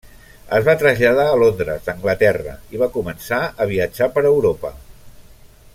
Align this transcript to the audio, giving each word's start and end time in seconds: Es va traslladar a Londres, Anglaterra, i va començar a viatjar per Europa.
Es 0.59 0.63
va 0.67 0.73
traslladar 0.83 1.25
a 1.31 1.35
Londres, 1.43 1.91
Anglaterra, 1.93 2.55
i 2.77 2.81
va 2.85 2.89
començar 2.97 3.39
a 3.51 3.69
viatjar 3.75 4.09
per 4.17 4.29
Europa. 4.31 4.73